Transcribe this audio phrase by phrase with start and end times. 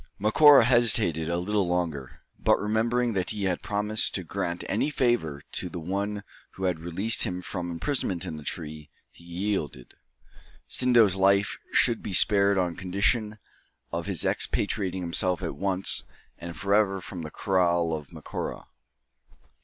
[0.19, 5.43] Macora hesitated a little longer; but remembering that he had promised to grant any favour
[5.51, 6.23] to the one
[6.55, 9.93] who had released him from imprisonment in the tree, he yielded.
[10.67, 13.37] Sindo's life should be spared on condition
[13.91, 16.03] of his expatriating himself at once
[16.39, 18.65] and forever from the kraal of Macora.